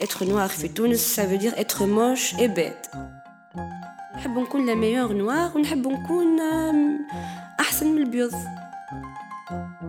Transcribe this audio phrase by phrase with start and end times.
[0.00, 2.96] Être noir في تونس ça veut dire être moche et bête.
[4.14, 6.40] نحب نكون la meilleure noire ونحب نكون
[7.60, 8.32] أحسن من البيض.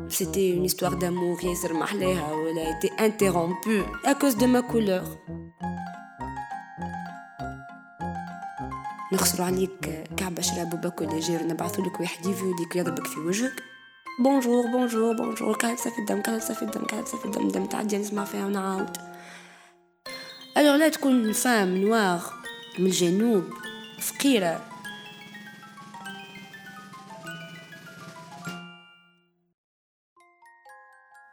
[0.10, 4.62] C'était une histoire d'amour ياسر محلاها و elle a été interrompue à cause de ma
[4.62, 5.06] couleur.
[9.14, 13.64] نخسروا عليك كعبة شراب وباكو Légère نبعثوا لك واحد يفيوليك يضربك في وجهك
[14.24, 18.26] bonjour bonjour bonjour كحلة صافي الدم كحلة صافي الدم كحلة صافي الدم دم تعدي نسمع
[18.26, 18.98] فيها ونعاود
[20.58, 22.22] Alors là تكون femme noire
[22.80, 23.54] من الجنوب
[24.02, 24.66] فقيرة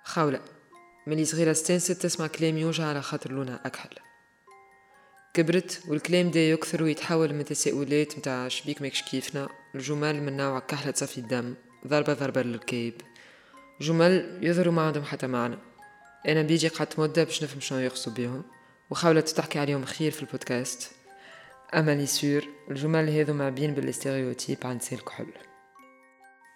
[0.05, 0.41] خولة
[1.07, 3.91] ملي صغيرة استانست تسمع كلام يوجع على خاطر لونها أكحل.
[5.35, 9.49] كبرت والكلام بدا يكثر ويتحول من تساؤلات متاع شبيك ماكش كيفنا.
[9.75, 11.55] الجمل من نوع كحلة صفي الدم
[11.87, 12.95] ضربة ضربة للركيب.
[13.81, 15.59] جمل يظهروا ما عندهم حتى معنى.
[16.29, 18.43] أنا بيجي قعدت مدة باش نفهم شنو يقصوا بيهم.
[18.91, 20.93] وحاولت تحكي عليهم خير في البودكاست.
[21.75, 25.33] أما لي سور الجمل هذو معبين بالاستيريوتيب عن سيل كحل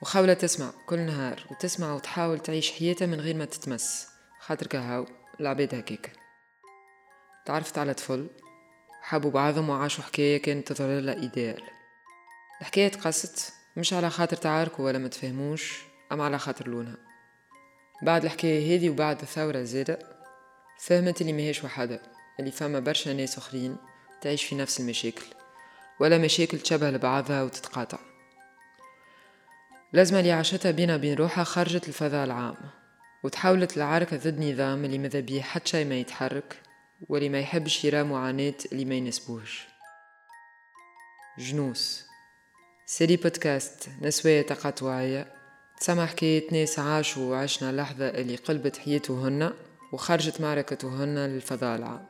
[0.03, 4.09] وحاولت تسمع كل نهار وتسمع وتحاول تعيش حياتها من غير ما تتمس.
[4.41, 5.07] خاطر كهاو
[5.41, 6.13] العباد هكاك.
[7.47, 8.31] تعرفت على طفل
[9.03, 11.63] حبوا بعضهم وعاشوا حكاية كانت تظهر لها إيديال
[12.61, 16.97] الحكاية تقصت مش على خاطر تعاركوا ولا ما تفهموش أما على خاطر لونها.
[18.03, 19.99] بعد الحكاية هذي وبعد الثورة زادة
[20.81, 23.77] فهمت اللي ماهيش وحدها اللي فما برشا ناس أخرين
[24.21, 25.25] تعيش في نفس المشاكل
[26.01, 27.99] ولا مشاكل تشبه لبعضها وتتقاطع.
[29.93, 32.57] لازمة اللي عاشتها بينا بين روحها خرجت الفضاء العام
[33.23, 36.63] وتحاولت العركة ضد نظام اللي ماذا بيه حتى شي ما يتحرك
[37.09, 39.67] واللي ما يحبش يرى معاناة اللي ما ينسبوهش
[41.39, 42.11] جنوس
[42.87, 45.33] سيري بودكاست نسوية تقاطعية.
[45.81, 49.53] تسمع حكاية ناس عاشوا وعشنا لحظة اللي قلبت حياتهن
[49.93, 52.07] وخرجت معركتهن للفضاء العام.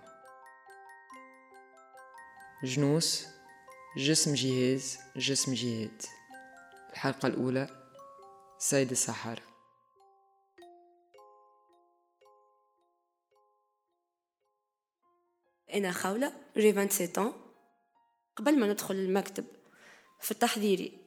[2.64, 3.27] جنوس
[3.96, 6.02] جسم جهاز جسم جهاد
[6.92, 7.68] الحلقة الأولى
[8.58, 9.42] سيد السحر
[15.74, 17.33] أنا خولة j'ai 27
[18.36, 19.45] قبل ما ندخل المكتب
[20.20, 20.98] في التحضيري.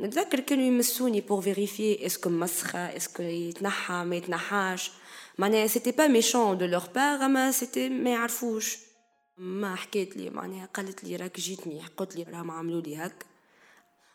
[0.00, 4.90] نتذكر كانوا يمسوني pour vérifier est-ce que مسخة est-ce que يتنحى ما يتنحاش.
[5.38, 8.85] معناها c'était pas méchant de leur part أما c'était ما يعرفوش.
[9.38, 13.26] ما حكيت لي معناها قالت لي راك جيتني قلت لي راهم عملوا لي هك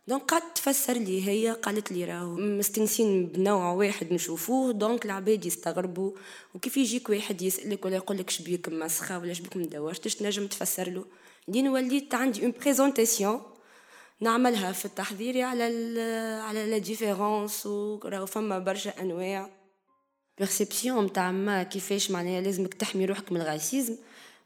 [0.07, 6.11] donc قعدت تفسر لي هي قالت لي راهو مستنسين بنوع واحد نشوفوه donc العباد يستغربوا.
[6.55, 11.05] وكيف يجيك واحد يسألك ولا يقول لك شبيك مسخة ولا شبيك مدورتش تنجم تفسر له.
[11.47, 13.41] لين وليت عندي une présentation
[14.19, 15.99] نعملها في التحضير على ال
[16.41, 19.49] على la différence وراهو فما برشا أنواع.
[20.37, 23.95] perception نتاع ما كيفاش معناها لازمك تحمي روحك من ال racisme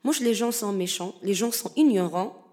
[0.06, 2.46] مش les gens sont méchants les gens sont ignorants.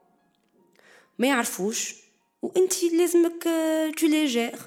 [1.18, 1.94] ما يعرفوش
[2.42, 3.42] وانت لازمك
[3.98, 4.58] tu les gères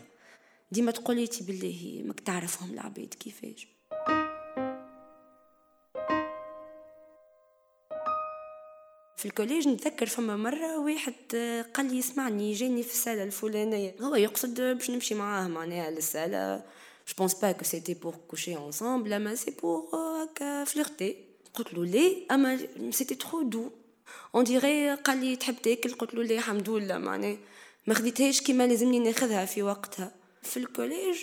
[0.71, 3.67] ديما تقولي تي بالله ماك تعرفهم العباد كيفاش
[9.17, 11.13] في ال collège نتذكر فما مرة واحد
[11.73, 16.63] قال لي اسمعني جاني في السالة الفلانية هو يقصد باش نمشي معاه معناها للسالة
[17.09, 21.24] je pense pas que c'était pour coucher ensemble mais c'est pour هكا flirter
[21.55, 22.57] قلت له ليه أما
[22.91, 23.71] c'était trop doux
[24.37, 27.37] on dirait قال لي تحب تاكل قلت له ليه الحمد لله معناها
[27.87, 30.11] ما خديتهاش كيما لازمني ناخذها في وقتها.
[30.43, 31.17] في ال collège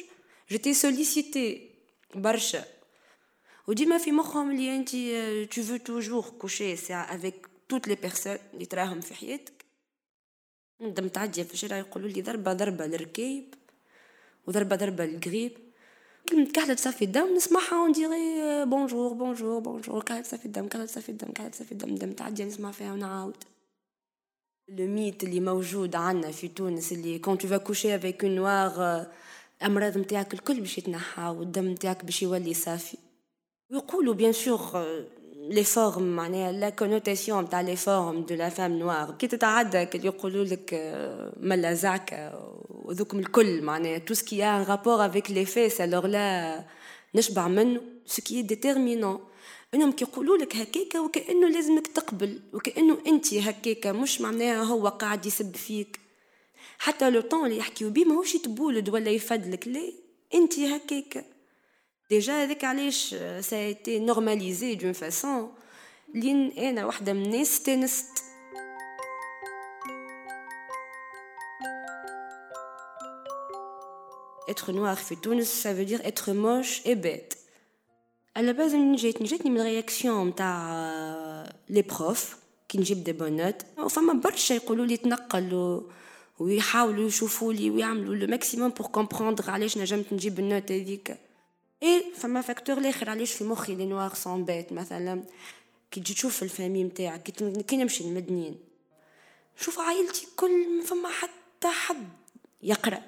[0.50, 1.70] j'étais sollicitée
[2.14, 2.64] برشا.
[3.66, 4.90] وديما في مخهم اللي أنت
[5.54, 7.34] tu veux toujours coucher c'est avec
[7.68, 9.64] toutes les personnes اللي تراهم في حياتك.
[10.80, 13.54] ندم تعدي في الشارع يقولوا لي ضربة ضربة للركيب
[14.46, 15.52] وضربة ضربة للركيب.
[16.32, 21.32] كلمة كحلة صافي الدم نسمعها ونديري bonjour bonjour bonjour كحلة صافي الدم كحلة صافي الدم
[21.32, 23.36] كحلة صافي الدم دم تعدي نسمع فيها ونعاود.
[24.68, 29.06] le mythe اللي موجود عندنا في تونس اللي quand tu couches avec une noire
[29.60, 32.96] الامراض نتاعك الكل باش يتنحى والدم نتاعك باش يولي صافي.
[33.70, 35.04] ويقولوا bien sûr
[35.50, 40.06] les formes معناها la connotation نتاع les formes de la femme noire كي تتعدى كي
[40.06, 40.74] يقولوا لك
[41.40, 42.32] ملا زعكة
[42.68, 46.64] وذوكم الكل معناها tout ce qui est en rapport avec les fesses alors là
[47.14, 49.20] نشبع منه ce qui est déterminant
[49.74, 55.56] إنهم كيقولوا لك هكاكا وكأنه لازمك تقبل وكأنه أنت هكاكا مش معناها هو قاعد يسب
[55.56, 56.00] فيك.
[56.78, 59.68] حتى le ton اللي يحكيو بيه ماهوش يتبولد ولا يفدلك.
[59.68, 59.92] ليه؟
[60.34, 61.24] أنت هكاكا
[62.12, 65.52] déjà هذاك علاش ça a été normalisé d'une façon
[66.14, 68.24] لين أنا واحدة من الناس استانست
[74.50, 77.38] être noir في تونس ça veut dire être moche et bête.
[78.36, 82.36] على base من جاتني جاتني من réaction نتاع les profs
[82.68, 85.82] كي نجيب des bonnes notes فما برشا يقولوا لي تنقل
[86.38, 91.16] ويحاولوا يشوفوا لي ويعملوا le maximum pour comprendre علاش نجمت نجيب ال note هذيك
[91.82, 95.22] et فما facteur الآخر علاش في مخي les noirs sont bêtes مثلا
[95.90, 97.22] كي تجي تشوف ال famille نتاعك
[97.68, 98.58] كي نمشي لمدنين
[99.56, 102.08] شوف عائلتي كل فما حتى حد
[102.62, 103.02] يقرا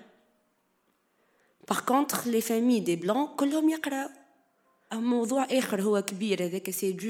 [1.69, 4.09] par contre les familles des blancs كلهم يقراو
[4.93, 7.09] موضوع اخر هو كبير هذاك c'est deux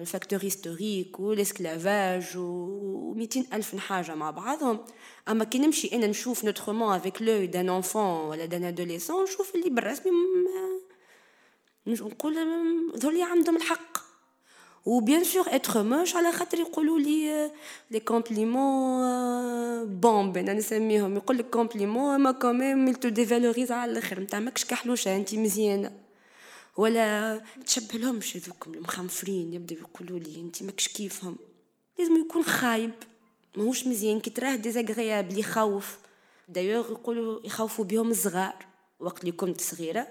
[0.00, 4.84] ال facteur historique و ال esclavage و 200 الف حاجة مع بعضهم
[5.28, 9.70] اما كي نمشي أنا نشوف autrement avec l'œil d'un enfant ولا d'un adolescent نشوف اللي
[9.70, 10.12] بالرسمي
[11.86, 12.36] نقول
[12.96, 13.98] ذولي عندهم الحق.
[14.84, 17.50] و bien sûr اتر موش على خاطر يقولوا لي
[17.90, 20.36] les compliments بومب.
[20.36, 21.16] أنا نسميهم.
[21.16, 24.20] يقول لك compliments mais quand même te dévalorise على الآخر.
[24.20, 25.92] نتاع ماكش كحلوشه انت مزيانة.
[26.76, 29.52] ولا تشبه لهمش هذوك المخنفرين.
[29.52, 31.36] يبداو يقولوا لي انت ماكش كيفهم.
[31.98, 32.92] لازم يكون خايب.
[33.56, 34.20] ماهوش مزيان.
[34.20, 35.98] كي تراه désagréable يخوف.
[36.48, 38.66] دايوغ يقولوا يخوفوا بهم الصغار.
[39.00, 40.06] وقت اللي كنت صغيرة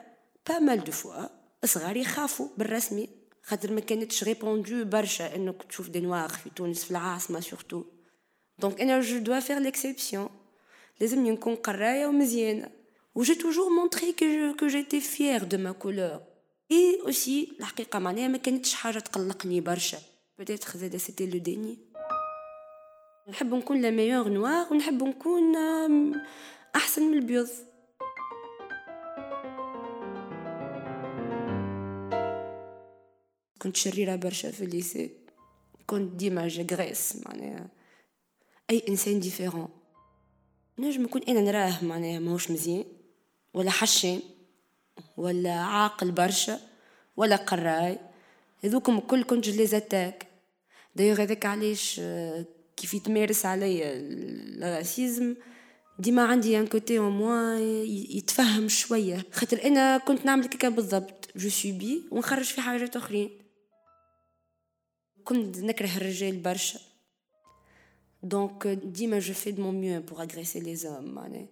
[0.49, 3.09] pas mal de fois صغار يخافوا بالرسمي
[3.43, 7.83] خاطر ما كانتش répandu برشا إنك تشوف des noirs في تونس في العاصمة surtout
[8.59, 10.29] donc أنا je dois faire l'exception
[11.01, 12.69] لازم نكون قراية ومزيانة.
[13.15, 16.21] و j'ai toujours montré que je, que j'étais fière de ma couleur.
[16.71, 19.97] et aussi الحقيقة معناها ما كانتش حاجة تقلقني برشا.
[20.39, 21.77] peut-être زادا c'était le déni
[23.29, 25.55] نحب نكون la meilleure noire ونحب نكون
[26.75, 27.49] أحسن من البيض.
[33.65, 35.11] كنت شريرة برشا في ال lycée
[35.87, 37.67] كنت ديما j'agresse معناها.
[38.69, 39.69] أي إنسان différent
[40.79, 42.85] نجم نكون أنا نراه معناها ماهوش مزيان.
[43.53, 44.19] ولا حشام
[45.17, 46.59] ولا عاقل برشا
[47.17, 47.99] ولا قراي.
[48.63, 50.27] هذوكم الكل كنت les attaque
[50.95, 52.01] d'ailleurs هذاك علاش
[52.77, 55.35] كيف يتمارس عليا ال racisme.
[55.99, 57.59] ديما عندي un côté en moi
[58.09, 59.25] يتفهم شوية.
[59.31, 61.29] خاطر أنا كنت نعمل كيكا بالضبط.
[61.35, 63.44] je subis ونخرج في حاجات أخرين.
[65.25, 66.79] كنت نكره الرجال برشا.
[68.23, 71.47] donc ديما je fais de mon mieux pour agresser les hommes معناها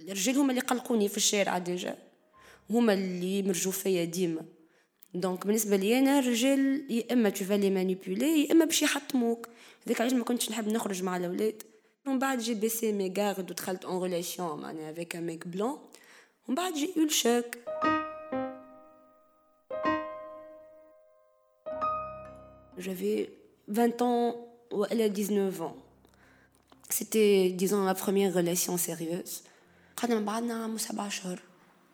[0.00, 1.98] الرجال هما اللي قلقوني في الشارع déjà
[2.70, 4.44] هما اللي يمرجوا فيا ديما
[5.14, 9.48] donc بالنسبة لي أنا الرجال يا إما tu vas les manipuler يا إما باش يحطموك.
[9.86, 11.62] هذاك علاش ما كنتش نحب نخرج مع الأولاد.
[12.06, 15.78] ومن بعد j'ai baissé mes gardes ودخلت une relation معناها avec un mec blanc
[16.48, 17.56] ومن بعد j'ai eu ال choc
[22.78, 23.30] J'avais
[23.68, 24.36] 20 ans
[24.72, 25.76] ou elle a 19 ans.
[26.90, 29.42] C'était, disons, ma première relation sérieuse.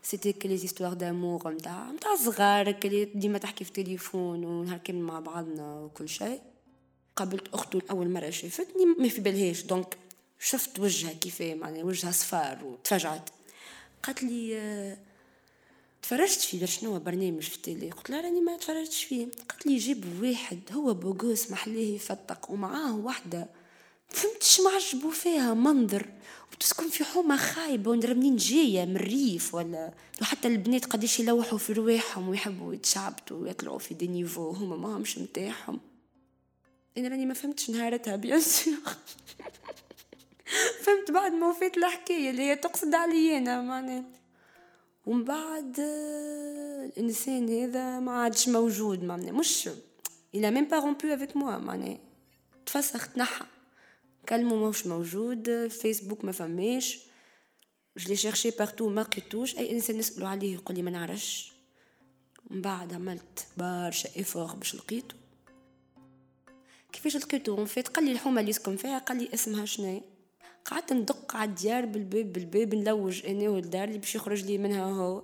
[0.02, 5.20] C'était que les histoires d'amour نتاع نتاع صغار اللي ديما تحكي في التليفون ونهار مع
[5.20, 6.40] بعضنا وكل شيء
[7.16, 9.98] قابلت اخته اول مره شافتني ما في بالهاش دونك
[10.38, 13.30] شفت وجهها كيف معناها وجهها صفار وتفاجأت
[14.02, 14.96] قالت لي
[16.02, 19.26] تفرجت فيه شنو برنامج في ال télé قلت لها راني ما تفرجتش فيه
[19.60, 23.48] قالت لي جيب واحد هو beau gosse محليه يفتق ومعاه وحدة
[24.08, 26.06] فهمتش ما عجبو فيها منظر.
[26.52, 29.92] وتسكن في حومة خايبة وندرى منين جاية؟ من الريف ولا؟
[30.22, 35.18] وحتى البنات قديش يلوحوا في رواحهم ويحبوا يتشعبطوا ويطلعوا في des niveaux هما ما همش
[35.18, 35.80] متاعهم
[36.98, 38.74] أنا راني ما فهمتش نهارتها bien sûr.
[40.82, 44.19] فهمت بعد ما وفيت الحكاية اللي هي تقصد علي أنا معناها.
[45.06, 45.76] ومن بعد
[46.86, 49.32] الإنسان هذا ما عادش موجود معناها.
[49.32, 49.68] مش
[50.34, 51.98] il a même pas rompu avec moi معناها.
[52.66, 53.44] تفسخ تنحى
[54.28, 56.98] كلمه ماهوش موجود فيسبوك ما فماش.
[57.96, 59.56] je l'ai cherché partout ما لقيتوش.
[59.58, 61.52] أي إنسان نسالو عليه يقول لي ما نعرفش.
[62.50, 65.16] من بعد عملت برشا efforts باش لقيتو
[66.92, 70.02] كيفاش لقيتو en fait قال لي الحومة اللي يسكن فيها قال لي اسمها شنو؟
[70.64, 75.22] قعدت ندق على الديار بالباب بالباب نلوج أنا والدار اللي باش يخرج لي منها هو.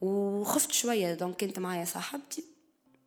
[0.00, 2.44] وخفت شوية donc كانت معايا صاحبتي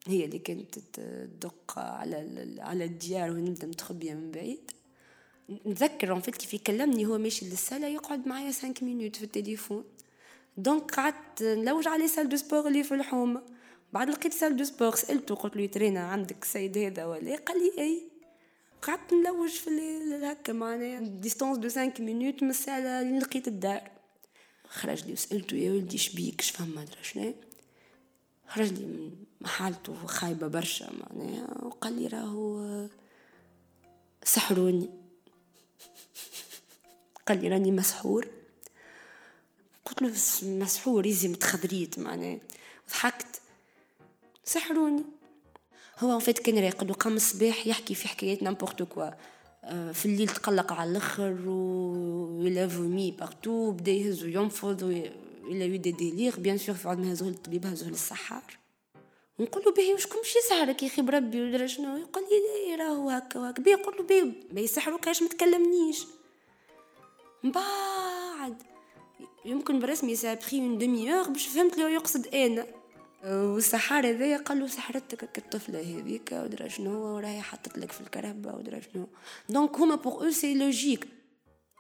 [0.08, 4.72] هي اللي كانت تدق على على الديار ونبدأ متخبيه من بعيد.
[5.65, 9.84] نتذكر en fait كيف يكلمني هو ماشي للصالة يقعد معايا 5 minutes في التليفون.
[10.58, 13.41] donc قعدت نلوج على salles de sport اللي في الحومة.
[13.93, 17.84] بعد لقيت salle de sport سألته قلت له ترينا عندك السيد هذا ولا؟ قال لي
[17.84, 18.11] إي.
[18.82, 19.70] قعدت نلوج في
[20.24, 21.00] هكا معناها.
[21.00, 23.92] distance de 5 minutes من الساعة اللي لقيت الدار.
[24.68, 27.34] خرج لي وسألته يا ولدي شبيك شفهم ما أدري شنو.
[28.48, 32.88] خرج لي من حالته خايبة برشا معناها وقال لي راهو
[34.24, 34.90] سحروني.
[37.28, 38.28] قال لي راني مسحور.
[39.86, 42.40] قلت له مسحور يزي متخدريت معناها.
[42.90, 43.42] ضحكت.
[44.46, 45.04] سحروني.
[46.01, 49.10] هو en fait كان راقد وقام الصباح يحكي في حكايات n'importe quoi
[49.63, 54.84] آه، في الليل تقلق على الآخر و il a vomi partout بدأ يهز وينفض
[55.48, 58.43] il a eu des délires bien sûr في عاد ما هزوه للطبيب هزوه للسحار.
[59.39, 63.10] نقول له باهي وشكون باش يسحرك يا أخي بربي ولا شنو؟ يقول لي لا راهو
[63.10, 63.63] هكا وهكا.
[63.63, 66.05] بيه يقول له بيه ما يسحروك علاش ما تكلمنيش؟
[67.43, 68.63] من بعد
[69.46, 72.81] يمكن برسمي ça a pris une demi-heure باش فهمت له يقصد أنا.
[73.24, 78.80] والسحار هذايا قال له سحرتك الطفله هذيك ودرا شنو وراهي حطت لك في الكرهبة ودرا
[78.80, 79.08] شنو.
[79.50, 81.08] donc هما pour eux c'est logique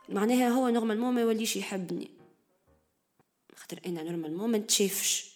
[0.09, 2.11] معناها هو normalement ما يوليش يحبني.
[3.55, 5.31] خاطر أنا normalement ما نتشافش.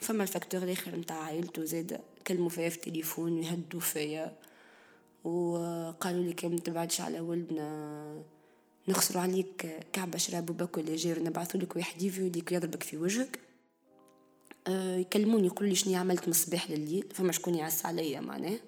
[0.00, 4.36] فما ال facteur الآخر نتاع عائلته زاد كلموا فيا في التليفون ويهدوا فيا.
[5.24, 8.22] وقالوا لي كم تبعدش على ولدنا
[8.88, 13.45] نخسروا عليك كعبة شراب وباكو légère نبعثوا لك واحد يفيديك يضربك في وجهك.
[14.68, 18.58] يكلموني يقولوا لي شنو عملت من الصباح لليل فما شكون يعس عليا معناه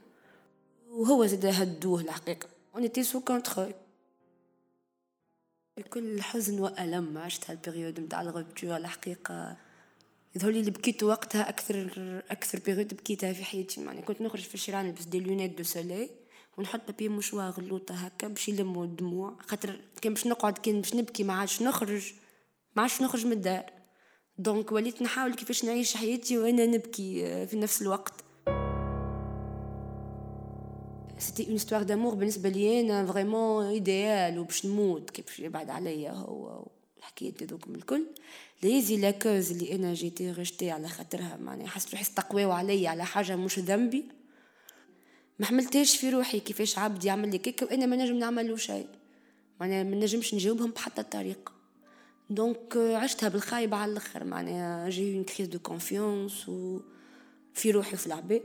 [0.91, 2.49] وهو زاد هدوه الحقيقة.
[2.77, 3.75] en sous contrôle
[5.77, 9.57] بكل حزن وألم عشت هال période متاع ال rupture الحقيقة.
[10.37, 11.91] يظهر لي بكيت وقتها أكثر
[12.31, 16.11] أكثر période بكيتها في حياتي يعني كنت نخرج في الشارع نلبس des lunettes de soleil
[16.59, 19.37] ونحط papier mouchoir غلوطة هكا باش يلموا الدموع.
[19.47, 22.13] خاطر كان باش نقعد كان باش نبكي ما عادش نخرج
[22.77, 23.78] ما عادش نخرج من الدار.
[24.39, 28.13] donc وليت نحاول كيفاش نعيش حياتي وأنا نبكي آه، في نفس الوقت.
[31.19, 36.67] c'était une histoire d'amour بالنسبة لي أنا vraiment idéale وباش نموت كيف يبعد عليا هو
[36.99, 38.07] الحكايات هذوكم الكل.
[38.63, 43.05] ليزي la cause اللي أنا j'étais rejetée على خاطرها معناها حسيت روحي استقواو عليا على
[43.05, 44.05] حاجة مش ذنبي.
[45.39, 48.87] ما حملتهاش في روحي كيفاش عبد يعمل لي كيك وأنا ما نجم نعمل له شيء.
[49.61, 51.58] معناها ما نجمش نجاوبهم بحتى طريقه
[52.31, 54.25] donc عشتها بالخايبة على الأخر.
[54.25, 56.81] معناها j'ai eu une crise de confiance و
[57.55, 58.43] في روحي وفي العباد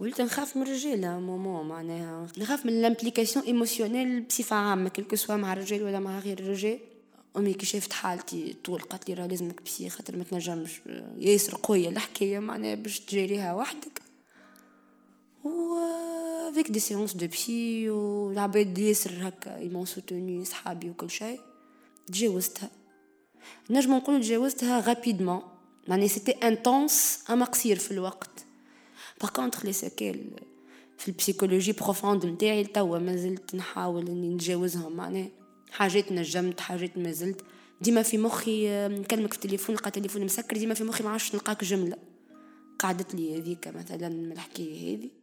[0.00, 5.36] وليت نخاف من الرجال moment معناها نخاف من ال implication émotionnelle بصفة عامة كل سوا
[5.36, 6.78] مع الرجال ولا مع غير الرجال.
[7.36, 10.80] أمي كي شافت حالتي طول قالت لي راه لازمك psy خاطر ما تنجمش
[11.18, 14.02] ياسر قوية الحكاية معناها باش تجاريها وحدك.
[15.44, 15.48] و
[16.50, 21.40] avec des séances de psy والعباد ياسر هكا ils m'ont soutenue صحابي وكل شيء.
[22.06, 22.70] تجاوزتها
[23.70, 25.42] نجم نقول تجاوزتها rapidement
[25.88, 28.44] معناها c'était intense اما قصير في الوقت
[29.20, 30.30] par contre les séquelles
[30.98, 35.28] في ال psychologie profonde نتاعي توا مازلت نحاول اني نتجاوزهم معناها
[35.70, 37.40] حاجات نجمت حاجات ما زلت
[37.80, 41.96] ديما في مخي نكلمك في التليفون نلقى تليفوني مسكر ديما في مخي ما نلقاك جمله
[42.78, 45.21] قعدت لي هذيك مثلا من الحكاية هذه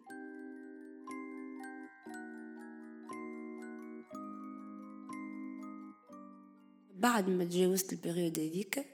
[7.00, 8.86] بعد ما تجاوزت ال période هذيك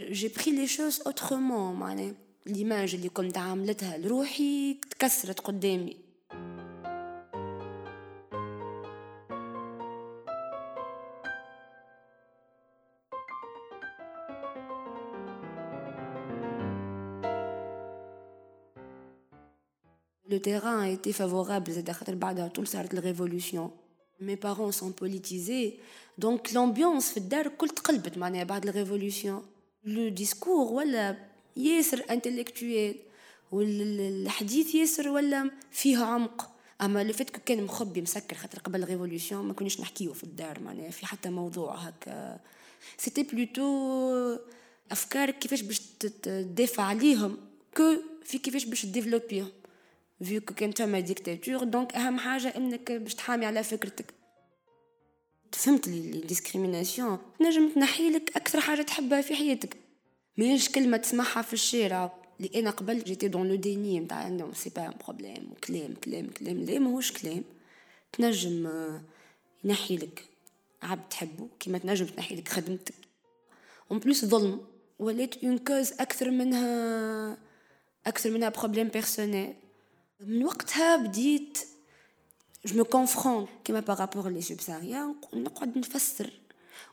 [0.00, 2.14] j'ai pris les choses autrement معناها
[2.46, 5.96] l'image اللي كنت عاملتها لروحي تكسرت قدامي.
[20.30, 23.70] Le terrain a été favorable زاد خاطر بعدها طول صارت ال révolution
[24.20, 25.72] mes parents sont politisés
[26.18, 29.42] donc l'ambiance في الدار كل تقلبت معناها بعد ال révolution
[29.84, 31.16] le discours ولا
[31.56, 32.96] ياسر intellectuel
[33.52, 36.50] والحديث ياسر ولا فيه عمق.
[36.80, 40.60] أما اللي فات كان مخبي مسكر خاطر قبل ال révolution ما كناش نحكيو في الدار
[40.60, 42.40] معناها في حتى موضوع هكا.
[42.98, 44.36] c'était plutôt
[44.90, 47.36] افكارك كيفاش باش تدافع عليهم
[47.76, 49.48] كو في كيفاش باش تديفلوبيهم.
[50.22, 54.14] vu que تما dictature donc اهم حاجة انك باش تحامي على فكرتك
[55.52, 59.76] فهمت les discriminations نجم تنحي لك أكثر حاجة تحبها في حياتك
[60.36, 64.70] ماهيش كلمه تسمعها في الشارع اللي أنا قبل j'étais dans le déni نتاع non c'est
[64.70, 67.44] pas problème كلام كلام كلام لا ماهوش كلام
[68.12, 68.68] تنجم
[69.64, 70.24] ينحي لك
[70.82, 72.94] عبد تحبه كيما تنجم تنحي لك خدمتك
[73.90, 74.60] en plus ظلم
[74.98, 77.38] ولات une cause أكثر منها
[78.06, 79.54] أكثر منها problème personnel
[80.20, 81.58] من وقتها بديت
[82.64, 86.30] je me confronte كيما par rapport les سوبساريان نقعد نفسر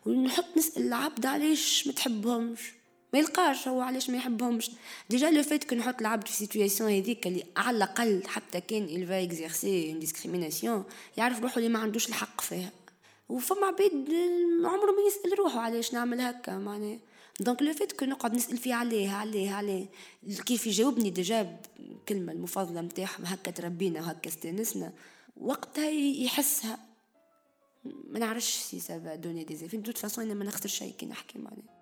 [0.06, 2.74] ونحط نسأل العبد علاش ما تحبهمش؟
[3.14, 4.72] ما يلقاش هو علاش ما يحبهمش.
[5.10, 9.32] déjà le fait que نحط العبد في situation هذيك اللي على الأقل حتى كان va
[9.32, 12.72] exercer une discrimination يعرف روحه اللي ما عندوش الحق فيها.
[13.30, 13.92] وفما عباد
[14.64, 17.00] عمره ما يسأل روحه علاش نعمل هكا معناه
[17.40, 19.86] donc le fait que نقعد نسال فيه عليه عليه عليه
[20.46, 21.60] كيف يجاوبني déjà
[22.10, 24.94] كلمة المفضله نتاعهم هكا تربينا وهكا استانسنا
[25.38, 26.80] وقتها يحسها
[27.86, 30.94] ما نعرفش si ça va donner des effets de toute façon أنا ما نخسر شيء
[30.94, 31.76] كي نحكي معناها.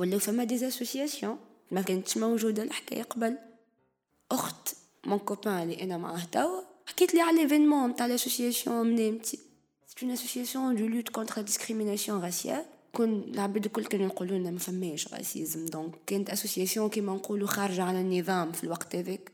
[0.00, 1.38] ولاو فما des associations
[1.70, 3.38] ما كانتش موجودة الحكاية قبل.
[4.34, 4.76] اخت
[5.06, 9.38] mon copain اللي أنا معاه توا حكيت لي على l'événement تاع l'association منامتي
[9.86, 14.58] c'est une association de lutte contre discrimination raciale quand العباد الكل كانوا يقولوا لنا ما
[14.58, 19.32] فماش racisme donc كانت association كيما نقولوا خارجه على النظام في الوقت هذاك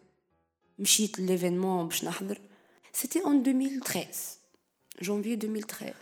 [0.78, 2.38] مشيت l'événement باش نحضر
[2.92, 4.06] c'était en 2013
[5.02, 5.94] جونفي 2013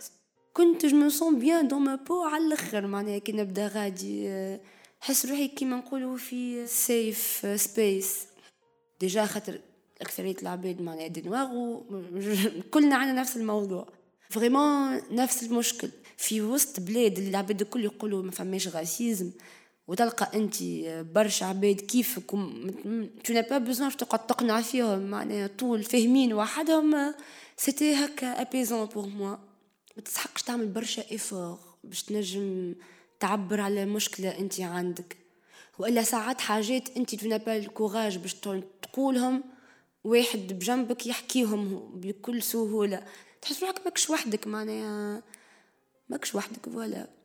[0.53, 4.29] كنت je me sens bien dans ma peau على الآخر معناها كي نبدا غادي
[5.01, 8.28] حس روحي كيما نقولوا في safe space
[8.99, 9.59] déjà خاطر
[10.01, 11.79] أكثرية العباد معناها نواغ
[12.73, 13.87] كلنا عندنا نفس الموضوع.
[14.29, 15.89] vraiment نفس المشكل.
[16.17, 19.31] في وسط بلاد اللي العباد الكل يقولوا ما فماش racisme
[19.87, 20.55] وتلقى أنت
[21.13, 22.31] برشا عباد كيفك
[23.23, 27.13] t'as pas besoin تقعد تقنع فيهم معناها طول فاهمين وحدهم
[27.57, 29.35] c'était هكا apaisant pour moi
[29.97, 32.75] ما تسحقش تعمل برشا efforts باش تنجم
[33.19, 35.17] تعبر على مشكلة أنت عندك.
[35.79, 38.33] وإلا ساعات حاجات أنت t'as pas ال courage باش
[38.81, 39.43] تقولهم
[40.03, 43.03] واحد بجنبك يحكيهم بكل سهولة.
[43.41, 45.23] تحس روحك ماكش وحدك معناها
[46.09, 47.18] ماكش وحدك voilà.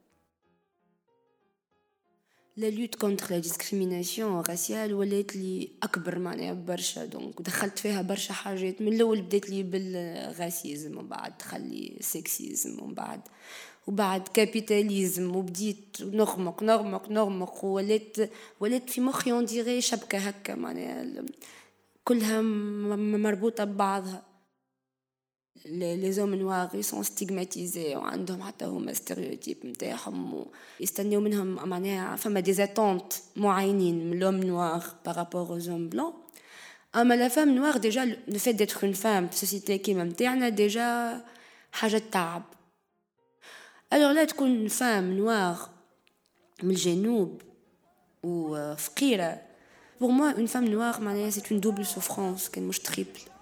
[2.56, 7.04] la lutte contre la discrimination raciale ولات لي أكبر معناها برشا.
[7.04, 8.82] donc دخلت فيها برشا حاجات.
[8.82, 13.20] من الأول بدات لي بال racisme ومن بعد دخل le sexisme ومن بعد
[13.86, 18.16] وبعد capitalisme وبديت نغمق نغمق نغمق ولات
[18.60, 21.24] ولات في مخي اون ديغي شبكة هكا معناها
[22.04, 22.40] كلها
[22.96, 24.33] مربوطة ببعضها.
[25.66, 30.46] les hommes noirs sont stigmatisés وعندهم حتى هما stéréotypes نتاعهم
[30.80, 36.12] يستنيو منهم معناها فما des attentes معينين من l'homme noir par rapport aux hommes blancs
[36.96, 41.20] اما la femme noire déjà le fait d'être une femme في société كيما نتاعنا déjà
[41.72, 42.42] حاجة تعب
[43.92, 45.58] alors لا تكون femme noire
[46.62, 47.42] من الجنوب
[48.22, 49.42] وفقيره
[50.00, 53.33] pour moi une femme noire معناها c'est une double souffrance كان مش triple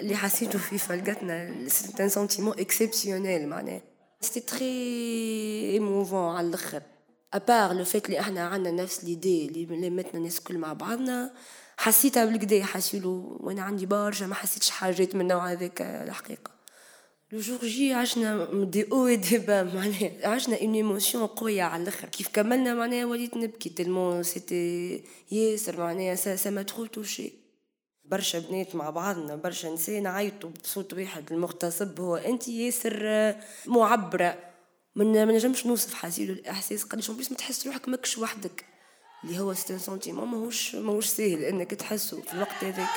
[0.00, 3.82] اللي حسيته في فلقتنا c'est un sentiment exceptionnel معناها
[4.20, 4.66] c'était très
[5.72, 6.82] émouvant على الآخر
[7.34, 10.72] à part le fait اللي إحنا عندنا نفس les idées اللي لمتنا الناس الكل مع
[10.72, 11.32] بعضنا
[11.76, 16.50] حسيتها بالكدا حسيلو وأنا عندي برشا ما حسيتش حاجات من النوع هذاك الحقيقة
[17.32, 21.82] le jour J عشنا دي أو اي دي با معناها عشنا une émotion قوية على
[21.82, 27.39] الآخر كيف كملنا معناها وليت نبكي tellement c'était ياسر معناها ça, ça m'a trop touchée
[28.10, 33.34] برشا بنات مع بعضنا برشا نساء نعيطوا بصوت واحد المغتصب هو أنت ياسر
[33.66, 34.38] معبرة
[34.96, 38.64] من ما نجمش نوصف حاسيلو الإحساس قداش بليس ما تحس روحك ماكش وحدك
[39.24, 42.88] اللي هو c'est un sentiment ماهوش ماهوش ساهل إنك تحسه في الوقت هذاك.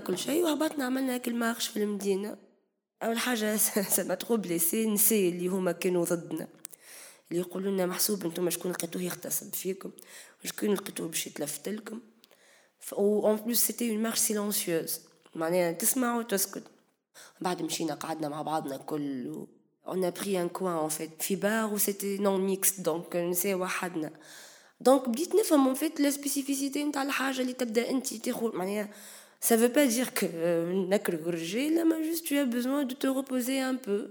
[0.00, 2.36] كل شيء وهبطنا عملنا ك ال marche في المدينة.
[3.02, 3.56] أول حاجة
[3.96, 6.48] ça m'a trop blessée نسي اللي هما كانوا ضدنا
[7.30, 9.90] اللي يقولوا لنا محسوب أنتم شكون لقيتوه يغتصب فيكم
[10.44, 12.00] شكون لقيتوه باش يتلفت لكم.
[12.92, 15.00] و en plus c'était une marche silencieuse
[15.34, 16.62] معناها تسمع وتسكت.
[17.40, 19.34] بعد مشينا قعدنا مع بعضنا كل
[19.86, 24.10] on a pris un coin en fait في بار و c'était non-mixte donc نساء وحدنا.
[24.80, 28.88] donc بديت نفهم en fait la spécificité نتاع الحاجة اللي تبدأ أنت تاخذ معناها
[29.40, 30.26] ça veut pas dire que
[31.26, 34.08] الرجال mais juste tu as besoin de te reposer un peu.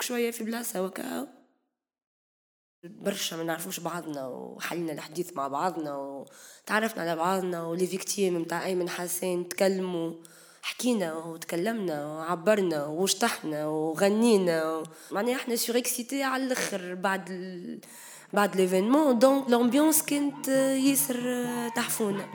[0.00, 1.28] شوية في بلاصه وكا
[2.84, 8.64] برشا ما نعرفوش بعضنا وحلنا الحديث مع بعضنا وتعرفنا على بعضنا و les victimes نتاع
[8.64, 10.12] ايمن حسين تكلموا
[10.62, 17.80] حكينا وتكلمنا وعبرنا وشطحنا وغنينا معناها إحنا surexcités على الآخر بعد ال...
[18.32, 21.18] بعد l'événement donc l'ambiance كانت ياسر
[21.76, 22.28] تحفونة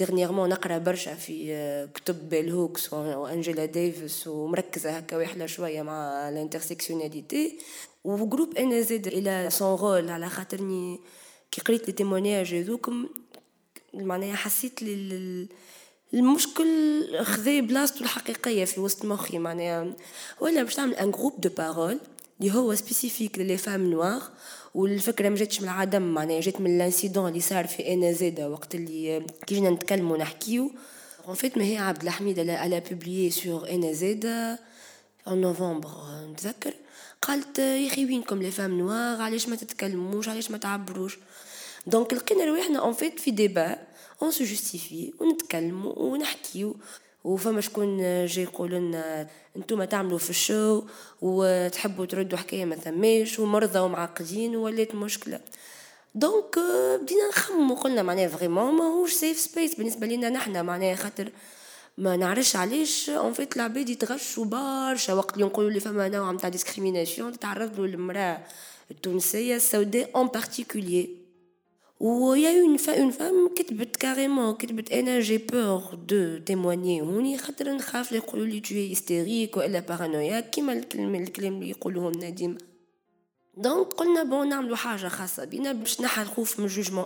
[0.00, 6.28] dernièrement نقرا برشا في كتب bell hooks و Angela Davis ومركزه هكا وحله شوية مع
[6.28, 7.58] ال intersectionnalité
[8.04, 11.00] و groupe أنا زادة il a son rôle على خاطرني
[11.50, 13.08] كي قريت les témoignages هذوكم
[13.94, 15.48] معناها حسيت لي
[16.14, 19.92] المشكل خذا بلاصتو الحقيقية في وسط مخي معناها
[20.40, 21.98] ولا باش تعمل un groupe de parole
[22.40, 24.22] اللي هو spécifique ل les femmes noires
[24.74, 28.50] والفكرة ما جاتش من العدم معناها جات من ال incident اللي صار في أنا زاده
[28.50, 30.70] وقت اللي كي جينا نتكلموا نحكيو.
[31.26, 34.58] En fait عبد الحميد elle a publié sur أنا زاده
[35.26, 35.90] en نوفمبر
[36.32, 36.74] نتذكر
[37.22, 41.18] قالت يا أخي وينكم les femmes noires علاش ما تتكلموش علاش ما تعبروش
[41.86, 43.78] donc لقينا رواحنا en fait في débat
[44.22, 46.76] on se justifie ونتكلموا ونحكيو
[47.24, 50.82] وفما شكون جاي يقول لنا أنتم تعملوا في ال show
[51.22, 55.40] وتحبوا تردوا حكاية ما ثماش ومرضى ومعقدين ولات مشكلة.
[56.14, 56.58] donc
[57.02, 61.32] بدينا نخمم وقلنا معناها vraiment ماهوش safe space بالنسبة لنا نحنا معناها خاطر
[61.98, 66.48] ما نعرفش علاش en fait العباد يتغشوا برشا وقت اللي نقولوا لي فما نوع نتاع
[66.48, 68.38] discrimination تتعرض له المرأة
[68.90, 71.08] التونسية السوداء en particulier
[72.00, 77.38] و y a une une femme كتبت carrément كتبت أنا j'ai peur de témoigner هوني
[77.38, 82.58] خاطر نخاف يقولوا لي t'es hystérique والا paranoïa كيما الكلام الكلام اللي يقولوهم ديما
[83.56, 87.04] donc قلنا bon نعملو حاجة خاصة بينا باش نحى الخوف من ال jugement.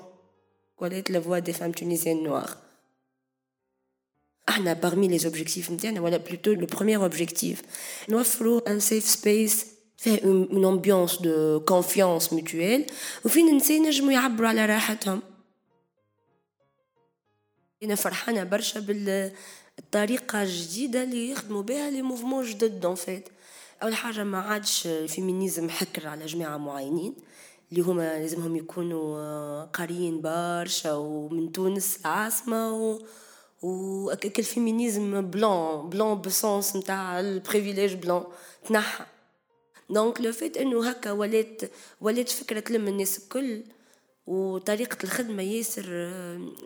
[0.79, 2.51] ولات la Voix des femmes tunisiennes noires
[4.49, 7.63] أحنا parmi les objectifs نتاعنا ولا plutôt le premier objectif
[8.09, 12.87] نوفرو un safe space فيه une ambiance de confiance mutuelle
[13.25, 15.23] وفين النساء ينجموا يعبروا على راحتهم
[17.83, 23.29] أنا فرحانه برشا بالطريقة الجديده اللي يخدموا بها les mouvements جدد donc en fait
[23.83, 27.15] اول حاجة ما عادش ال féminisme حكر على جماعة معينين
[27.73, 32.99] اللي هما لازمهم يكونوا قاريين برشا ومن تونس العاصمه و
[33.63, 38.25] وكل ال féminisme blanc blanc ب sens نتاع ال privilège blanc
[38.69, 39.05] تنحى
[39.91, 41.63] donc le fait انه هكا ولات
[42.01, 43.63] ولات فكره تلم الناس الكل
[44.27, 45.87] وطريقة الخدمة ياسر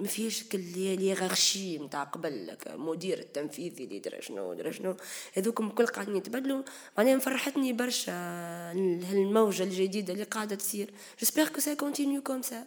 [0.00, 4.96] ما فيهاش ك ال hiérarchie نتاع قبل مدير التنفيذي اللي درا شنو درا شنو
[5.32, 6.62] هذوكم الكل قاعدين يتبدلوا
[6.98, 8.12] معناها مفرحتني برشا
[9.10, 12.66] هالموجة الجديدة اللي قاعدة تصير j'espère que ça continue comme ça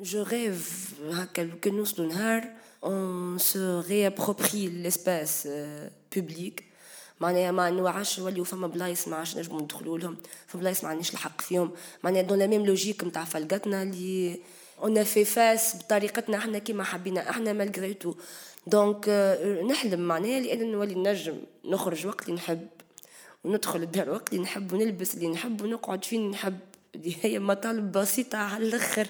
[0.00, 2.52] je rêve هكا كي نوصلوا نهار
[2.84, 5.48] on se réapproprie l'espace
[6.16, 6.64] public
[7.20, 11.12] معناها ما نوعش نوليو فما بلايص ما عادش نجمو ندخلوا لهم في بلايص ما عندناش
[11.12, 11.70] الحق فيهم.
[12.04, 14.38] معناها dans la même logique نتاع فلقتنا اللي
[14.82, 18.14] on fait face بطريقتنا إحنا كيما حبينا إحنا malgré tout
[18.66, 19.08] donc
[19.70, 22.66] نحلم معناها لأن نولي نجم نخرج وقت اللي نحب
[23.44, 26.58] وندخل الدار وقت اللي نحب ونلبس اللي نحب ونقعد فين نحب.
[27.22, 29.06] هي مطالب بسيطة على الآخر.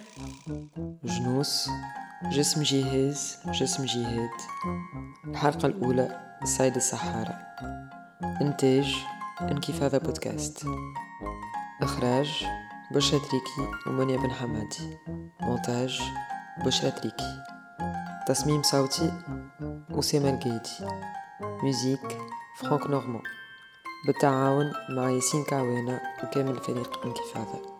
[1.04, 1.68] جنوس
[2.32, 4.30] جسم جهاز جسم جهاد.
[5.24, 7.38] الحلقة الأولى صيد الساحرات
[8.22, 8.96] إنتاج
[9.40, 10.66] إنكفاضة بودكاست.
[11.82, 12.46] إخراج
[12.94, 14.98] بشرى تريكي ومنيا بن حمادي.
[15.40, 16.02] مونتاج
[16.64, 17.42] بشرى تريكي.
[18.28, 19.12] تصميم صوتي
[19.90, 20.96] أسامة القيدي.
[21.62, 22.18] musique
[22.56, 23.22] فرانك نورمان
[24.06, 27.75] بالتعاون مع ياسين كعوانة وكامل فريق إنكفاضة.